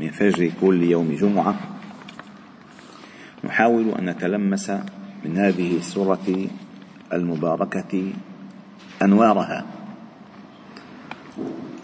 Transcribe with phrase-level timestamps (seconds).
[0.00, 1.54] من فجر كل يوم جمعة
[3.44, 4.70] نحاول أن نتلمس
[5.24, 6.46] من هذه السوره
[7.12, 8.12] المباركة
[9.02, 9.66] أنوارها.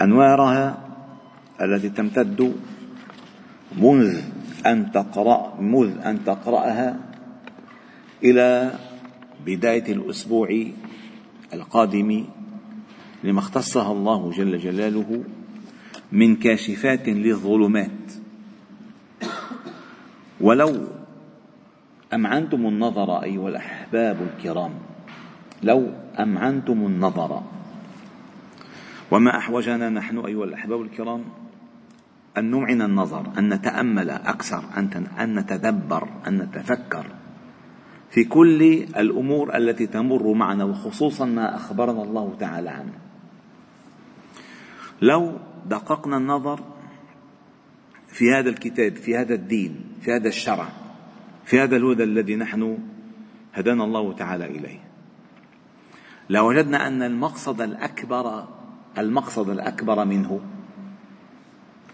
[0.03, 0.79] أنوارها
[1.61, 2.57] التي تمتد
[3.79, 4.21] منذ
[4.67, 7.01] أن تقرأ منذ أن تقرأها
[8.25, 8.73] إلى
[9.47, 10.67] بداية الأسبوع
[11.55, 12.25] القادم
[13.25, 15.25] لما اختصها الله جل جلاله
[16.13, 18.02] من كاشفات للظلمات.
[20.43, 20.87] ولو
[22.15, 24.73] أمعنتم النظر أيها الأحباب الكرام؟
[25.63, 25.87] لو
[26.21, 27.43] أمعنتم النظر.
[29.11, 31.25] وما أحوجنا نحن أيها الأحباب الكرام
[32.39, 34.65] أن نمعن النظر أن نتأمل أكثر
[35.21, 37.07] أن نتدبر أن نتفكر
[38.11, 38.63] في كل
[38.97, 42.93] الأمور التي تمر معنا وخصوصا ما أخبرنا الله تعالى عنه.
[45.03, 45.33] لو
[45.67, 46.61] دققنا النظر
[48.13, 50.69] في هذا الكتاب في هذا الدين في هذا الشرع
[51.45, 52.79] في هذا الهدى الذي نحن
[53.55, 54.79] هدانا الله تعالى إليه.
[56.31, 58.49] لوجدنا أن المقصد الأكبر
[58.99, 60.41] المقصد الأكبر منه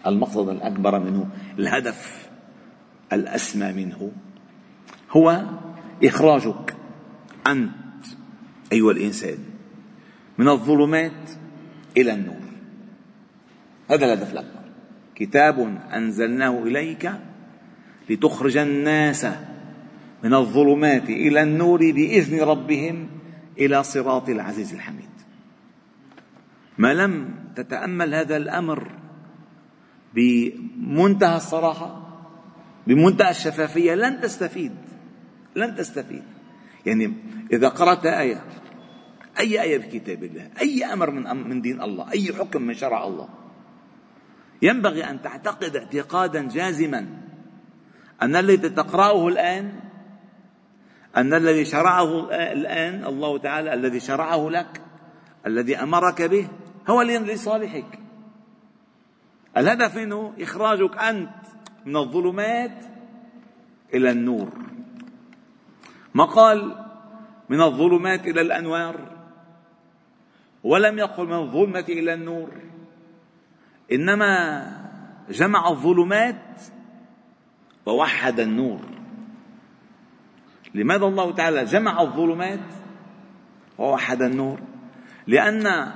[0.07, 2.29] المقصد الأكبر منه الهدف
[3.13, 4.11] الأسمى منه
[5.11, 5.45] هو
[6.03, 6.75] إخراجك
[7.47, 8.05] أنت
[8.71, 9.37] أيها الإنسان
[10.37, 11.31] من الظلمات
[11.97, 12.49] إلى النور.
[13.89, 14.58] هذا الهدف الأكبر.
[15.19, 17.11] كتاب أنزلناه إليك
[18.09, 19.27] لتخرج الناس
[20.23, 23.07] من الظلمات إلى النور بإذن ربهم
[23.57, 25.09] إلى صراط العزيز الحميد.
[26.77, 28.91] ما لم تتأمل هذا الأمر
[30.13, 32.09] بمنتهى الصراحة
[32.87, 34.71] بمنتهى الشفافية لن تستفيد
[35.55, 36.23] لن تستفيد.
[36.85, 37.13] يعني
[37.53, 38.43] إذا قرأت آية
[39.39, 43.38] أي آية بكتاب الله؟ أي أمر من من دين الله؟ أي حكم من شرع الله؟
[44.61, 47.07] ينبغي أن تعتقد اعتقادا جازما.
[48.21, 49.79] أن الذي تقرأه الآن
[51.17, 54.81] أن الذي شرعه الآن الله تعالى الذي شرعه لك
[55.45, 56.47] الذي أمرك به
[56.89, 57.99] هو لصالحك.
[59.57, 61.29] الهدف منه إخراجك أنت
[61.85, 62.85] من الظلمات
[63.93, 64.49] إلى النور.
[66.13, 66.85] ما قال
[67.49, 69.17] من الظلمات إلى الأنوار
[70.63, 72.68] ولم يقل من الظلمة إلى النور.
[73.91, 74.65] إنما
[75.29, 76.61] جمع الظلمات
[77.85, 78.79] ووحد النور.
[80.73, 82.59] لماذا الله تعالى جمع الظلمات
[83.77, 84.59] ووحد النور؟
[85.27, 85.91] لأن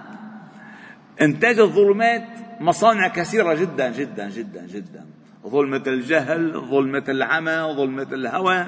[1.21, 2.27] إنتاج الظلمات
[2.59, 5.05] مصانع كثيرة جدا جدا جدا جدا.
[5.47, 8.67] ظلمة الجهل ظلمة العمى ظلمة الهوى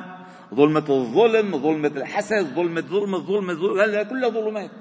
[0.53, 4.71] ظلمة الظلم ظلمة الحسد ظلمة ظلمة, ظلمة كلها ظلمات.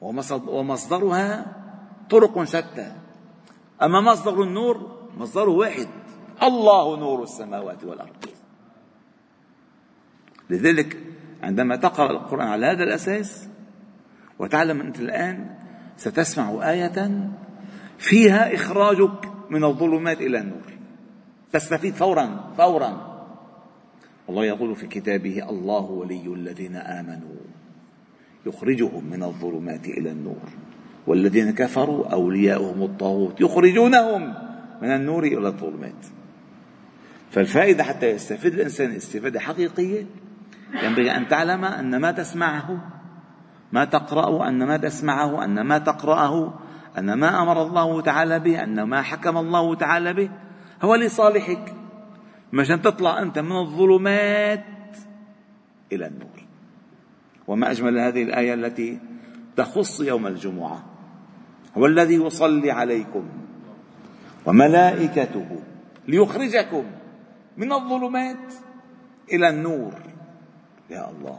[0.00, 1.46] ومصدرها
[2.10, 2.92] طرق شتى
[3.82, 5.88] أما مصدر النور مصدره واحد.
[6.42, 8.26] الله نور السماوات والأرض.
[10.50, 10.96] لذلك
[11.42, 13.48] عندما تقرأ القرآن على هذا الأساس
[14.38, 15.56] وتعلم أنت الآن
[15.96, 17.30] ستسمع آية
[17.98, 20.72] فيها إخراجك من الظلمات إلى النور.
[21.52, 23.16] تستفيد فورا فورا.
[24.28, 27.36] الله يقول في كتابه الله ولي الذين آمنوا.
[28.46, 30.48] يخرجهم من الظلمات إلى النور.
[31.06, 34.34] والذين كفروا أولياؤهم الطاغوت يخرجونهم
[34.82, 36.06] من النور إلى الظلمات.
[37.30, 40.06] فالفائدة حتى يستفيد الإنسان استفادة حقيقية
[40.82, 42.80] ينبغي أن تعلم أن ما تسمعه
[43.72, 46.54] ما تقرأه أن ما تسمعه أن ما تقرأه
[46.98, 50.30] أن ما أمر الله تعالى به أن ما حكم الله تعالى به
[50.82, 51.74] هو لصالحك
[52.52, 54.64] مشان تطلع أنت من الظلمات
[55.92, 56.46] إلى النور.
[57.46, 58.98] وما أجمل هذه الآية التي
[59.56, 60.84] تخص يوم الجمعة.
[61.76, 63.24] هو الذي يصلي عليكم
[64.46, 65.46] وملائكته
[66.08, 66.84] ليخرجكم
[67.56, 68.54] من الظلمات
[69.32, 69.92] إلى النور.
[70.90, 71.38] يا الله.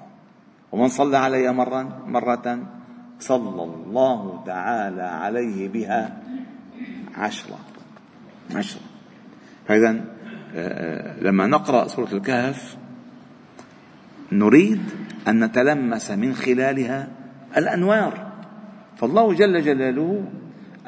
[0.72, 2.60] ومن صلى علي مرة مرة
[3.20, 6.24] صلى الله تعالى عليه بها
[7.16, 7.60] عشرة.
[8.56, 8.82] عشرة.
[9.68, 10.00] فإذا آه،
[10.56, 12.78] آه، لما نقرأ سورة الكهف
[14.32, 14.84] نريد
[15.28, 17.08] أن نتلمس من خلالها
[17.58, 18.27] الأنوار.
[18.98, 20.26] فالله جل جلاله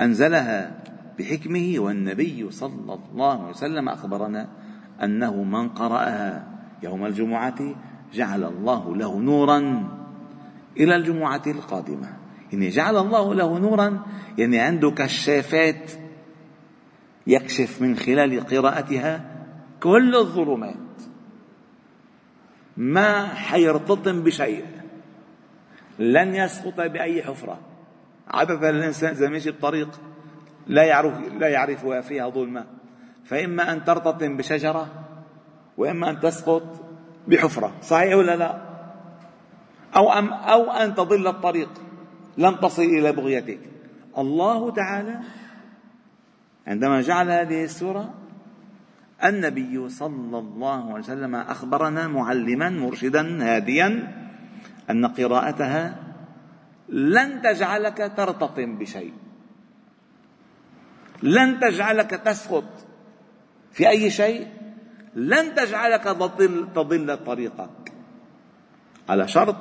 [0.01, 0.79] أنزلها
[1.19, 4.47] بحكمه والنبي صلى الله عليه وسلم أخبرنا
[5.03, 6.47] أنه من قرأها
[6.83, 7.75] يوم الجمعة
[8.13, 9.89] جعل الله له نورا
[10.77, 12.17] إلى الجمعة القادمة.
[12.51, 14.05] يعني جعل الله له نورا
[14.37, 15.91] يعني عنده كشافات
[17.27, 19.25] يكشف من خلال قراءتها
[19.79, 20.75] كل الظلمات.
[22.77, 24.65] ما حيرتطم بشيء
[25.99, 27.68] لن يسقط بأي حفرة.
[28.29, 29.89] عادة الإنسان إذا مشي بطريق
[30.67, 32.65] لا يعرف لا يعرف فيها ظلمة.
[33.25, 34.87] فإما أن ترتطم بشجرة
[35.77, 36.63] وإما أن تسقط
[37.27, 38.61] بحفرة صحيح ولا لا؟
[39.95, 41.69] أو أم أو أن تضل الطريق
[42.37, 43.59] لن تصل إلى بغيتك.
[44.17, 45.19] الله تعالى
[46.67, 48.13] عندما جعل هذه السورة
[49.23, 54.13] النبي صلى الله عليه وسلم أخبرنا معلما مرشدا هاديا
[54.89, 56.08] أن قراءتها
[56.89, 59.13] لن تجعلك ترتطم بشيء.
[61.23, 62.69] لن تجعلك تسقط
[63.71, 64.47] في أي شيء.
[65.15, 67.93] لن تجعلك تضل, تضل طريقك.
[69.09, 69.55] على شرط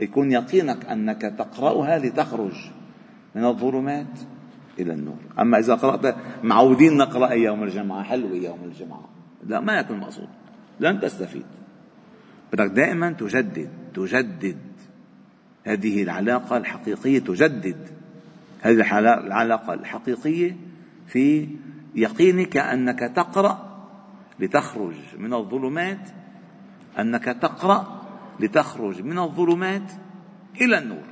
[0.00, 2.70] يكون يقينك أنك تقرأها لتخرج
[3.34, 4.18] من الظلمات
[4.78, 5.18] إلى النور.
[5.38, 9.08] أما إذا قرأت معودين نقرأ يوم الجمعة حلوة يوم الجمعة.
[9.46, 10.28] لا ما يكون المقصود
[10.80, 11.46] لن تستفيد.
[12.52, 14.71] بدك دائما تجدد تجدد.
[15.64, 17.88] هذه العلاقة الحقيقية تجدد.
[18.62, 20.56] هذه العلاقة الحقيقية
[21.06, 21.48] في
[21.94, 23.72] يقينك أنك تقرأ
[24.40, 26.10] لتخرج من الظلمات
[26.98, 28.02] أنك تقرأ
[28.40, 29.92] لتخرج من الظلمات
[30.60, 31.04] إلى النور.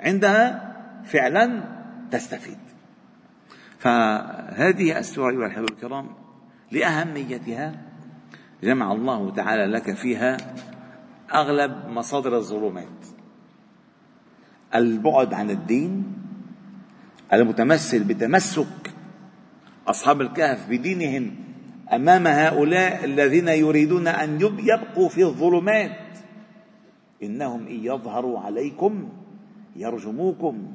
[0.00, 0.70] عندها
[1.04, 1.62] فعلا
[2.10, 2.58] تستفيد.
[3.78, 6.06] فهذه السورة أيها الأحبة الكرام
[6.72, 7.72] لأهميتها
[8.62, 10.36] جمع الله تعالى لك فيها
[11.34, 13.09] أغلب مصادر الظلمات.
[14.74, 16.12] البعد عن الدين
[17.32, 18.94] المتمثل بتمسك
[19.88, 21.34] أصحاب الكهف بدينهم
[21.92, 25.98] أمام هؤلاء الذين يريدون أن يبقوا في الظلمات.
[27.22, 29.08] إنهم إن يظهروا عليكم
[29.76, 30.72] يرجموكم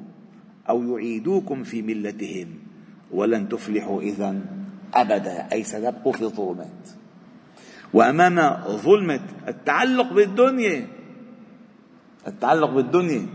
[0.68, 2.48] أو يعيدوكم في ملتهم.
[3.12, 4.40] ولن تفلحوا إذا
[4.94, 6.88] أبدا أي ستبقوا في الظلمات.
[7.94, 10.86] وأمام ظلمة التعلق بالدنيا
[12.26, 13.26] التعلق بالدنيا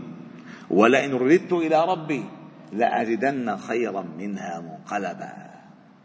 [0.72, 2.24] ولئن رددت إلى ربي
[2.72, 5.32] لأجدن خيرا منها منقلبا.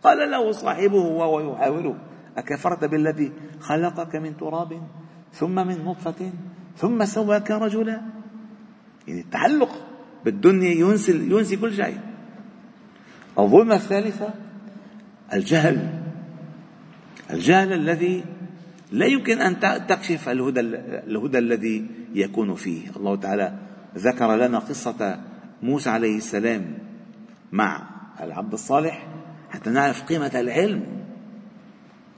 [0.04, 1.96] قال له صاحبه وهو يحاوره
[2.38, 4.82] أكفرت بالذي خلقك من تراب
[5.34, 6.32] ثم من نطفة
[6.78, 8.02] ثم سواك رجلا؟
[9.08, 9.72] يعني التعلق
[10.26, 12.00] بالدنيا ينسي ينسي كل شيء.
[13.40, 14.30] الظلمة الثالثة
[15.34, 15.90] الجهل.
[17.34, 18.24] الجهل الذي
[18.92, 22.92] لا يمكن أن تكشف الهدى الهدى الذي يكون فيه.
[22.96, 25.20] الله تعالى ذكر لنا قصة
[25.64, 26.78] موسى عليه السلام
[27.52, 27.84] مع
[28.22, 29.08] العبد الصالح
[29.50, 30.84] حتى نعرف قيمة العلم.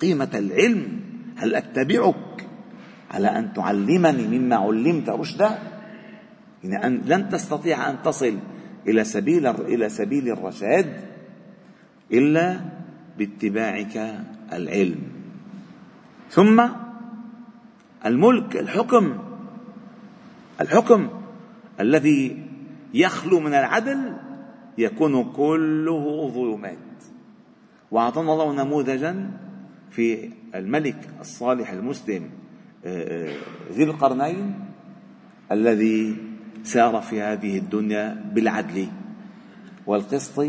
[0.01, 1.00] قيمة العلم.
[1.38, 2.48] هل أتبعك
[3.12, 5.57] على أن تعلمني مما علمت رشدا؟
[6.63, 8.39] يعني أن لن تستطيع أن تصل
[8.88, 11.01] إلى سبيل إلى سبيل الرشاد
[12.12, 12.60] إلا
[13.18, 14.19] باتباعك
[14.54, 15.01] العلم.
[16.30, 16.68] ثم
[18.06, 19.18] الملك الحكم.
[20.62, 21.19] الحكم
[21.79, 22.45] الذي
[22.93, 24.17] يخلو من العدل
[24.77, 26.77] يكون كله ظلمات.
[27.91, 29.31] وأعطانا الله نموذجا
[29.92, 32.30] في الملك الصالح المسلم
[32.85, 33.35] آه، آه،
[33.71, 34.59] ذي القرنين
[35.51, 36.15] الذي
[36.63, 38.87] سار في هذه الدنيا بالعدل
[39.87, 40.47] والقسط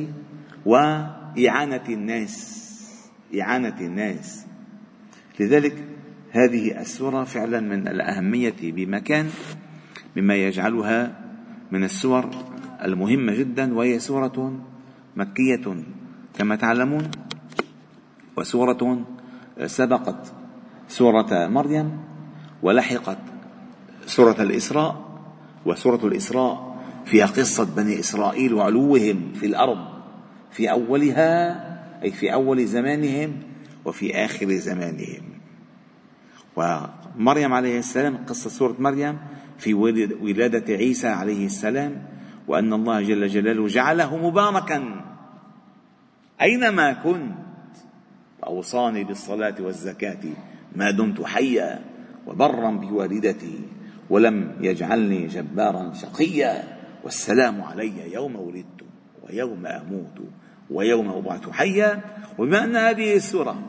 [0.66, 2.61] وإعانة الناس
[3.40, 4.47] إعانة الناس.
[5.40, 5.85] لذلك
[6.31, 9.28] هذه السورة فعلا من الأهمية بمكان
[10.16, 11.20] مما يجعلها
[11.71, 12.31] من السور
[12.85, 14.61] المهمة جدا وهي سورة
[15.17, 15.85] مكية
[16.39, 17.11] كما تعلمون
[18.37, 19.05] وسورة
[19.67, 20.33] سبقت
[20.89, 22.00] سورة مريم
[22.62, 23.19] ولحقت
[24.07, 25.21] سورة الإسراء
[25.67, 29.79] وسورة الإسراء فيها قصة بني إسرائيل وعلوهم في الأرض
[30.50, 31.61] في أولها
[32.03, 33.37] أي في أول زمانهم
[33.85, 35.23] وفي آخر زمانهم.
[36.57, 39.19] ومريم عليه السلام قصة سورة مريم
[39.61, 42.02] في ولادة عيسى عليه السلام
[42.49, 45.05] وأن الله جل جلاله جعله مباركا.
[46.43, 47.37] أينما كنت
[48.43, 50.25] وأوصاني بالصلاة والزكاة
[50.76, 51.85] ما دمت حيا
[52.26, 53.59] وبرا بوالدتي
[54.11, 56.79] ولم يجعلني جبارا شقيا.
[57.05, 58.81] والسلام علي يوم ولدت
[59.23, 60.19] ويوم أموت
[60.71, 62.00] ويوم أبعث حيا.
[62.38, 63.62] وبما أن هذه السورة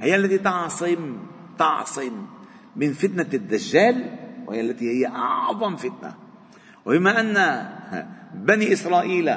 [0.00, 1.16] هي التي تعصم
[1.58, 2.26] تعصم
[2.76, 6.14] من فتنة الدجال وهي التي هي أعظم فتنة.
[6.86, 7.68] وبما أن
[8.34, 9.34] بني إسرائيل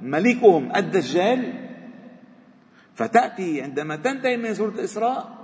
[0.00, 1.68] ملكهم الدجال
[2.94, 5.38] فتأتي عندما تنتهي من سورة الإسراء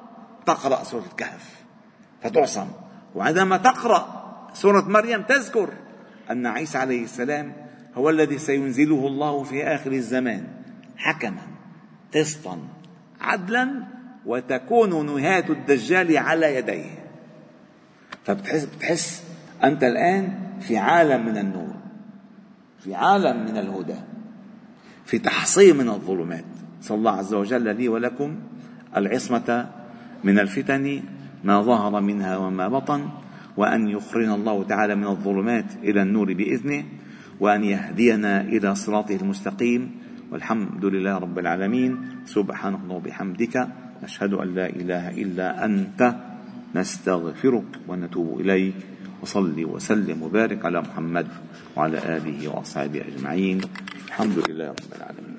[0.47, 1.64] تقرأ سورة الكهف
[2.23, 2.68] فتعصم.
[3.14, 5.71] وعندما تقرأ سورة مريم تذكر
[6.30, 7.52] أن عيسى عليه السلام
[7.94, 10.47] هو الذي سينزله الله في آخر الزمان
[10.97, 11.42] حكما
[12.14, 12.59] قسطا
[13.21, 13.85] عدلا
[14.26, 17.03] وتكون نهاية الدجال على يديه.
[18.24, 19.24] فبتحس بتحس
[19.64, 21.74] أنت الآن في عالم من النور
[22.84, 23.96] في عالم من الهدى
[25.04, 26.44] في تحصين من الظلمات.
[26.80, 28.36] صلى الله عز وجل لي ولكم
[28.96, 29.68] العصمة
[30.24, 31.02] من الفتن
[31.44, 33.08] ما ظهر منها وما بطن
[33.56, 36.84] وأن يخرجنا الله تعالى من الظلمات إلى النور بإذنه
[37.40, 39.90] وأن يهدينا إلى صراطه المستقيم.
[40.32, 42.24] والحمد لله رب العالمين.
[42.24, 43.68] سبحانك وبحمدك
[44.02, 46.33] نشهد أن لا إله إلا أنت.
[46.74, 48.74] نستغفرك ونتوب إليك.
[49.22, 51.28] وصلي وسلم وبارك على محمد
[51.76, 53.60] وعلى آله وأصحابه أجمعين.
[54.06, 55.33] الحمد لله رب العالمين.